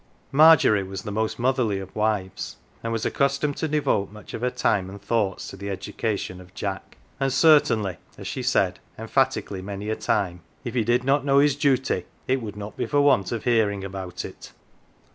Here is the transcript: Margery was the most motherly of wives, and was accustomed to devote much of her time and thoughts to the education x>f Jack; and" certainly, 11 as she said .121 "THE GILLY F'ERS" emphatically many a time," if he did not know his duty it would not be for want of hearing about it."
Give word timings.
Margery 0.31 0.81
was 0.81 1.03
the 1.03 1.11
most 1.11 1.37
motherly 1.37 1.77
of 1.79 1.95
wives, 1.95 2.57
and 2.81 2.91
was 2.91 3.05
accustomed 3.05 3.55
to 3.57 3.67
devote 3.67 4.11
much 4.11 4.33
of 4.33 4.41
her 4.41 4.49
time 4.49 4.89
and 4.89 4.99
thoughts 4.99 5.47
to 5.49 5.55
the 5.57 5.69
education 5.69 6.39
x>f 6.41 6.51
Jack; 6.55 6.97
and" 7.19 7.31
certainly, 7.31 7.91
11 8.15 8.15
as 8.17 8.25
she 8.25 8.41
said 8.41 8.73
.121 8.73 8.73
"THE 8.73 8.73
GILLY 8.73 8.81
F'ERS" 8.81 8.99
emphatically 9.03 9.61
many 9.61 9.89
a 9.89 9.95
time," 9.95 10.41
if 10.65 10.73
he 10.73 10.83
did 10.83 11.03
not 11.03 11.23
know 11.23 11.37
his 11.37 11.55
duty 11.55 12.05
it 12.27 12.41
would 12.41 12.55
not 12.55 12.75
be 12.75 12.87
for 12.87 12.99
want 13.01 13.31
of 13.31 13.43
hearing 13.43 13.83
about 13.83 14.25
it." 14.25 14.53